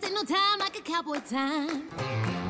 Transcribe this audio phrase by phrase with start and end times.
[0.00, 1.88] wasting no time like a cowboy time.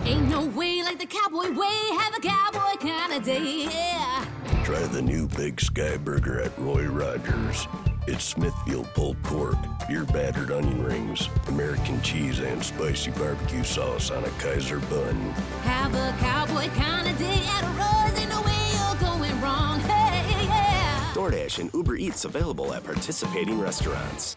[0.04, 1.96] Ain't no way like the cowboy way.
[1.98, 4.26] Have a cowboy kind of day, yeah.
[4.64, 7.66] Try the new Big Sky Burger at Roy Rogers.
[8.06, 9.56] It's Smithfield pulled pork,
[9.86, 15.16] beer battered onion rings, American cheese, and spicy barbecue sauce on a Kaiser bun.
[15.62, 18.18] Have a cowboy kind of day at Roy's.
[18.18, 21.12] Ain't no way you're going wrong, hey, yeah.
[21.14, 24.36] DoorDash and Uber Eats available at participating restaurants.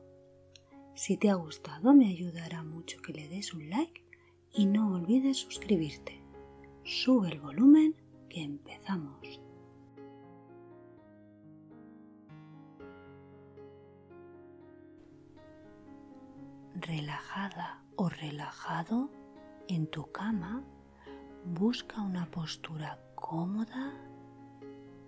[0.93, 4.05] Si te ha gustado me ayudará mucho que le des un like
[4.53, 6.21] y no olvides suscribirte.
[6.83, 7.95] Sube el volumen
[8.29, 9.41] que empezamos.
[16.75, 19.09] Relajada o relajado
[19.67, 20.63] en tu cama,
[21.45, 23.93] busca una postura cómoda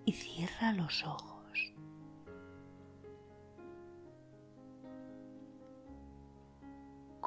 [0.04, 1.33] y cierra los ojos.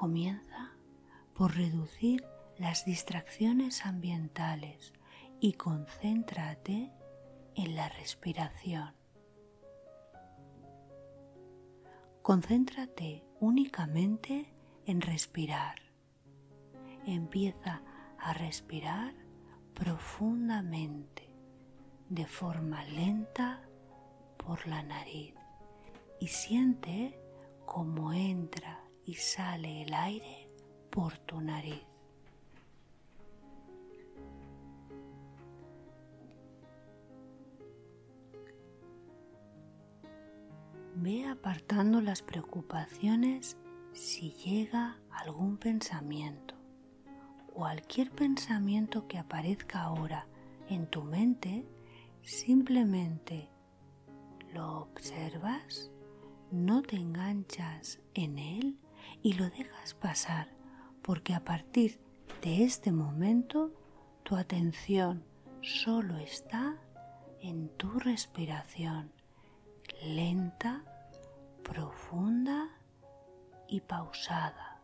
[0.08, 0.72] Comienza
[1.34, 2.24] por reducir
[2.58, 4.94] las distracciones ambientales
[5.42, 6.94] y concéntrate
[7.56, 8.94] en la respiración.
[12.22, 14.54] Concéntrate únicamente
[14.86, 15.76] en respirar.
[17.06, 17.82] Empieza
[18.18, 19.14] a respirar
[19.74, 21.30] profundamente,
[22.08, 23.68] de forma lenta
[24.38, 25.36] por la nariz
[26.22, 27.20] y siente
[27.66, 30.50] cómo entra y sale el aire
[30.90, 31.82] por tu nariz.
[40.96, 43.56] Ve apartando las preocupaciones
[43.94, 46.56] si llega algún pensamiento.
[47.54, 50.28] Cualquier pensamiento que aparezca ahora
[50.67, 51.66] en tu mente,
[52.23, 53.48] simplemente
[54.54, 55.92] lo observas,
[56.52, 58.78] no te enganchas en él
[59.22, 60.50] y lo dejas pasar,
[61.02, 62.00] porque a partir
[62.42, 63.72] de este momento
[64.23, 65.23] tu atención
[65.62, 66.78] solo está
[67.42, 69.12] en tu respiración,
[70.04, 70.84] lenta,
[71.64, 72.70] profunda
[73.67, 74.82] y pausada.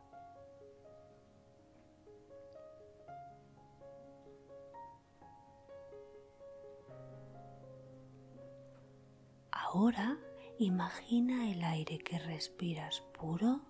[9.52, 10.18] Ahora
[10.60, 13.62] imagina el aire que respiras puro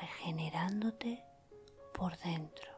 [0.00, 1.22] regenerándote
[1.94, 2.76] por dentro.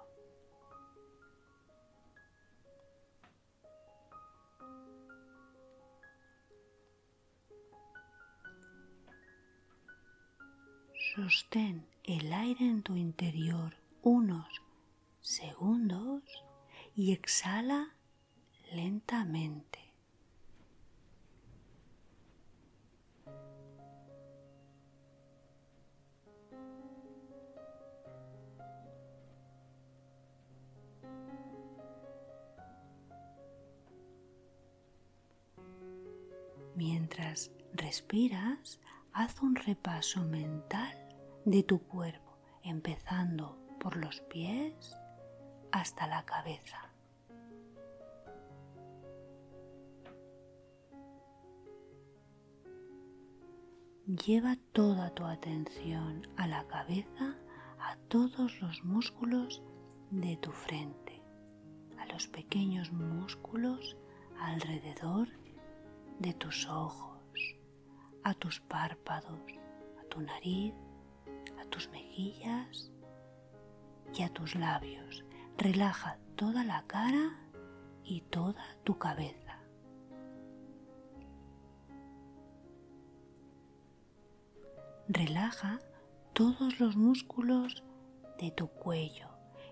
[11.14, 14.46] Sostén el aire en tu interior unos
[15.20, 16.22] segundos
[16.94, 17.94] y exhala
[18.72, 19.87] lentamente.
[37.08, 38.80] Mientras respiras,
[39.14, 40.94] haz un repaso mental
[41.46, 44.94] de tu cuerpo, empezando por los pies
[45.72, 46.92] hasta la cabeza.
[54.06, 57.38] Lleva toda tu atención a la cabeza,
[57.80, 59.62] a todos los músculos
[60.10, 61.22] de tu frente,
[61.98, 63.96] a los pequeños músculos
[64.38, 65.28] alrededor
[66.18, 67.20] de tus ojos,
[68.24, 69.40] a tus párpados,
[70.00, 70.74] a tu nariz,
[71.60, 72.90] a tus mejillas
[74.14, 75.24] y a tus labios.
[75.56, 77.36] Relaja toda la cara
[78.04, 79.58] y toda tu cabeza.
[85.08, 85.78] Relaja
[86.32, 87.82] todos los músculos
[88.38, 89.28] de tu cuello.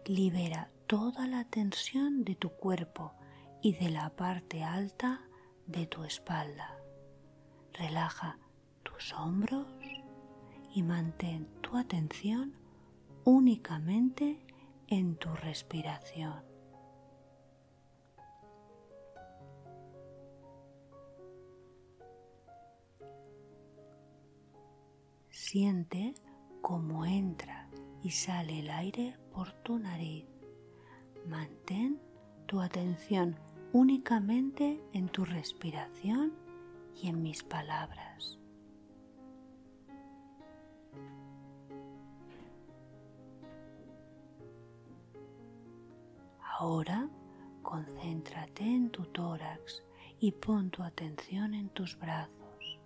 [0.06, 3.12] Libera toda la tensión de tu cuerpo
[3.60, 5.25] y de la parte alta
[5.66, 6.78] de tu espalda.
[7.72, 8.38] Relaja
[8.82, 9.66] tus hombros
[10.74, 12.54] y mantén tu atención
[13.24, 14.40] únicamente
[14.88, 16.44] en tu respiración.
[25.30, 26.14] Siente
[26.62, 27.68] cómo entra
[28.02, 30.26] y sale el aire por tu nariz.
[31.26, 32.00] Mantén
[32.46, 33.36] tu atención
[33.76, 36.32] únicamente en tu respiración
[36.94, 38.38] y en mis palabras.
[46.58, 47.06] Ahora
[47.62, 49.82] concéntrate en tu tórax
[50.20, 52.81] y pon tu atención en tus brazos.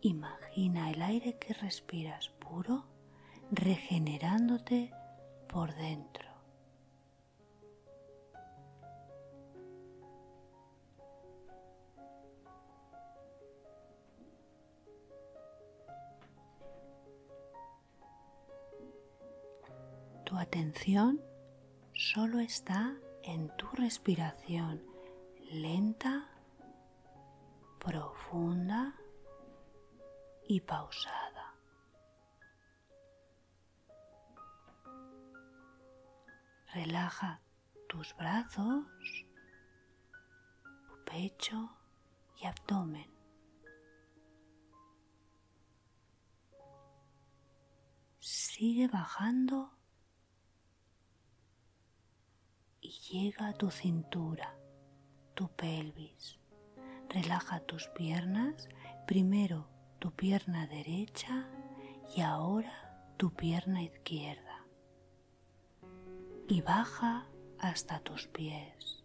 [0.00, 2.86] Imagina el aire que respiras puro
[3.52, 4.90] regenerándote
[5.46, 6.19] por dentro.
[20.40, 21.20] Atención
[21.92, 24.82] solo está en tu respiración
[25.50, 26.28] lenta,
[27.78, 28.94] profunda
[30.46, 31.54] y pausada.
[36.72, 37.40] Relaja
[37.88, 38.86] tus brazos,
[40.86, 41.76] tu pecho
[42.40, 43.10] y abdomen.
[48.20, 49.79] Sigue bajando
[52.90, 54.56] llega a tu cintura,
[55.34, 56.38] tu pelvis.
[57.08, 58.68] Relaja tus piernas,
[59.06, 61.48] primero tu pierna derecha
[62.16, 64.64] y ahora tu pierna izquierda.
[66.48, 67.26] Y baja
[67.58, 69.04] hasta tus pies.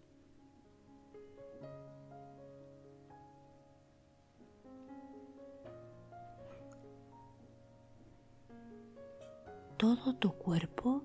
[9.78, 11.04] Todo tu cuerpo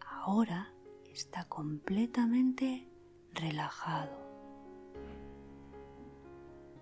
[0.00, 0.73] ahora
[1.14, 2.88] está completamente
[3.34, 4.18] relajado.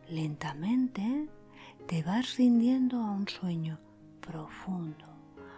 [0.08, 1.28] Lentamente
[1.86, 3.78] te vas rindiendo a un sueño
[4.22, 5.04] profundo,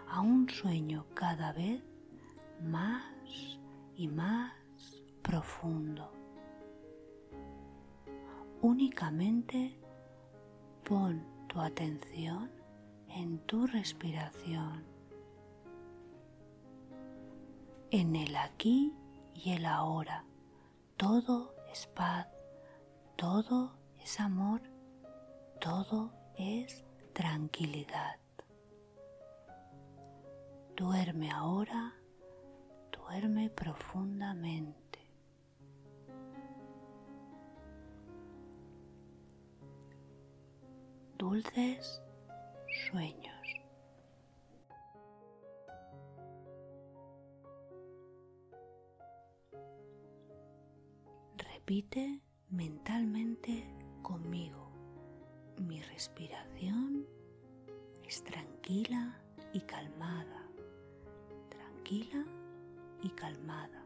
[0.09, 1.81] a un sueño cada vez
[2.61, 3.05] más
[3.95, 4.53] y más
[5.21, 6.11] profundo.
[8.61, 9.79] Únicamente
[10.83, 12.51] pon tu atención
[13.07, 14.94] en tu respiración
[17.99, 18.93] en el aquí
[19.33, 20.25] y el ahora.
[20.97, 22.27] Todo es paz,
[23.15, 23.71] todo
[24.03, 24.61] es amor,
[25.61, 26.83] todo es
[27.13, 28.17] tranquilidad.
[30.75, 31.93] Duerme ahora,
[32.91, 34.99] duerme profundamente.
[41.17, 42.01] Dulces
[42.89, 43.34] sueños.
[51.67, 52.21] Repite
[52.51, 53.65] mentalmente
[54.03, 54.69] conmigo.
[55.59, 57.07] Mi respiración
[58.03, 59.19] es tranquila
[59.51, 60.47] y calmada.
[61.49, 62.23] Tranquila
[63.01, 63.83] y calmada.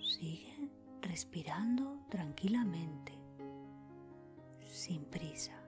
[0.00, 3.12] Sigue respirando tranquilamente,
[4.66, 5.62] sin prisa.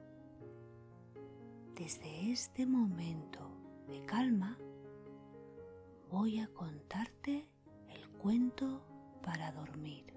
[1.77, 3.53] Desde este momento
[3.87, 4.59] de calma,
[6.11, 7.47] voy a contarte
[7.89, 8.85] el cuento
[9.23, 10.14] para dormir.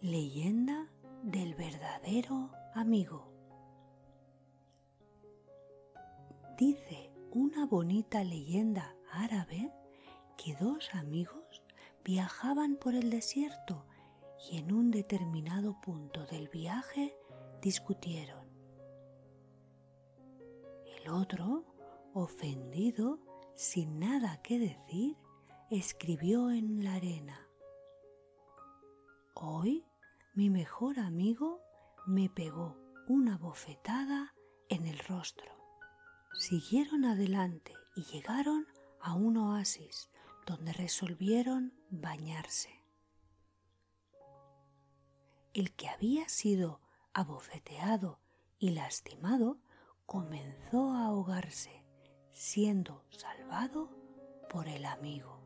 [0.00, 0.86] Leyenda
[1.24, 3.32] del verdadero amigo.
[6.56, 9.72] Dice una bonita leyenda árabe
[10.36, 11.64] que dos amigos
[12.04, 13.86] viajaban por el desierto
[14.48, 17.16] y en un determinado punto del viaje
[17.60, 18.46] discutieron.
[20.96, 21.64] El otro,
[22.14, 23.18] ofendido,
[23.56, 25.16] sin nada que decir,
[25.70, 27.48] escribió en la arena.
[29.34, 29.87] Hoy
[30.38, 31.60] mi mejor amigo
[32.06, 32.76] me pegó
[33.08, 34.36] una bofetada
[34.68, 35.50] en el rostro.
[36.38, 38.64] Siguieron adelante y llegaron
[39.00, 40.12] a un oasis
[40.46, 42.70] donde resolvieron bañarse.
[45.54, 46.80] El que había sido
[47.14, 48.20] abofeteado
[48.60, 49.58] y lastimado
[50.06, 51.84] comenzó a ahogarse,
[52.30, 53.90] siendo salvado
[54.48, 55.42] por el amigo.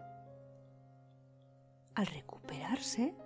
[1.94, 3.16] Al recuperarse,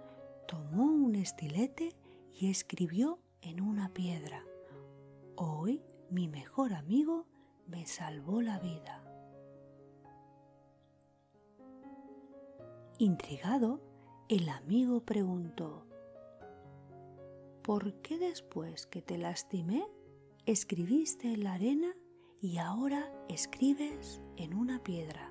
[0.47, 1.95] tomó un estilete
[2.33, 4.45] y escribió en una piedra,
[5.37, 7.27] Hoy mi mejor amigo
[7.67, 9.03] me salvó la vida.
[12.99, 13.83] Intrigado,
[14.29, 15.87] el amigo preguntó,
[17.63, 19.87] ¿por qué después que te lastimé
[20.47, 21.95] escribiste en la arena
[22.41, 25.31] y ahora escribes en una piedra?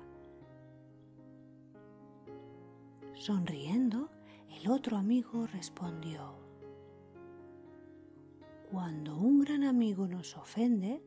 [3.14, 4.10] Sonriendo,
[4.56, 6.34] el otro amigo respondió,
[8.70, 11.02] Cuando un gran amigo nos ofende,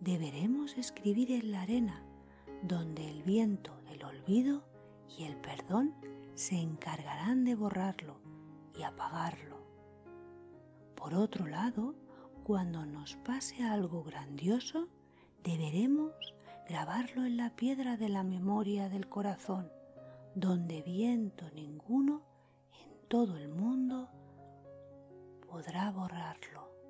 [0.00, 2.04] deberemos escribir en la arena,
[2.62, 4.64] donde el viento del olvido
[5.08, 5.94] y el perdón
[6.34, 8.20] se encargarán de borrarlo
[8.78, 9.58] y apagarlo.
[10.94, 11.94] Por otro lado,
[12.44, 14.88] cuando nos pase algo grandioso,
[15.42, 16.12] deberemos
[16.68, 19.70] grabarlo en la piedra de la memoria del corazón,
[20.34, 22.31] donde viento ninguno
[23.12, 24.08] todo el mundo
[25.46, 26.81] podrá borrarlo.